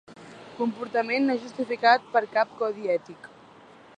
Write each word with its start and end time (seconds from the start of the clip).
Comportament 0.59 1.27
no 1.31 1.35
justificat 1.43 2.09
per 2.17 2.25
cap 2.39 2.57
codi 2.63 2.91
ètic. 2.97 3.29